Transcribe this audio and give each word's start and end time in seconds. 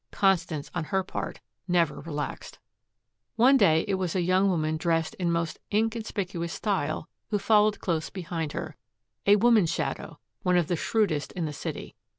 Constance 0.11 0.71
on 0.73 0.85
her 0.85 1.03
part 1.03 1.41
never 1.67 1.99
relaxed. 1.99 2.57
One 3.35 3.55
day 3.55 3.85
it 3.87 3.93
was 3.99 4.15
a 4.15 4.21
young 4.23 4.49
woman 4.49 4.75
dressed 4.75 5.13
in 5.19 5.31
most 5.31 5.59
inconspicuous 5.71 6.51
style 6.51 7.07
who 7.29 7.37
followed 7.37 7.79
close 7.79 8.09
behind 8.09 8.53
her, 8.53 8.75
a 9.27 9.35
woman 9.35 9.67
shadow, 9.67 10.17
one 10.41 10.57
of 10.57 10.69
the 10.69 10.75
shrewdest 10.75 11.33
in 11.33 11.45
the 11.45 11.53
city. 11.53 11.93